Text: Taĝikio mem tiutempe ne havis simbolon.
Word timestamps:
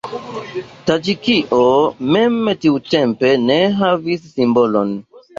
Taĝikio 0.85 1.59
mem 2.15 2.39
tiutempe 2.65 3.29
ne 3.43 3.57
havis 3.83 4.25
simbolon. 4.39 4.95